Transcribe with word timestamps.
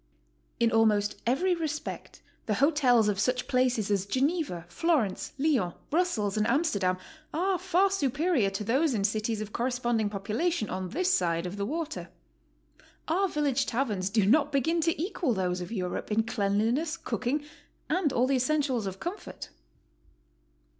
In 0.59 0.71
almost 0.71 1.21
every 1.27 1.53
respect 1.53 2.23
the 2.47 2.55
hotels 2.55 3.07
of 3.07 3.19
such 3.19 3.47
places 3.47 3.91
as 3.91 4.07
Geneva, 4.07 4.65
Florence, 4.67 5.31
Lyons, 5.37 5.75
Brussels 5.91 6.37
and 6.37 6.47
Am 6.47 6.63
sterdam 6.63 6.97
are 7.35 7.59
far 7.59 7.91
superior 7.91 8.49
to 8.49 8.63
those 8.63 8.95
in 8.95 9.03
cities 9.03 9.43
oI 9.43 9.51
corresponding 9.51 10.09
population 10.09 10.71
on 10.71 10.89
tins 10.89 11.07
side 11.09 11.45
of 11.45 11.55
the 11.57 11.67
water. 11.67 12.09
Our 13.07 13.27
village 13.27 13.67
taverns 13.67 14.09
do 14.09 14.25
not 14.25 14.51
begin 14.51 14.81
to 14.81 14.99
equal 14.99 15.35
those 15.35 15.61
of 15.61 15.71
Europe 15.71 16.11
in 16.11 16.23
cleanliness, 16.23 16.97
cook 16.97 17.27
ing, 17.27 17.43
and 17.87 18.11
all 18.11 18.25
the 18.25 18.37
essentials 18.37 18.87
of 18.87 18.99
comfort. 18.99 19.49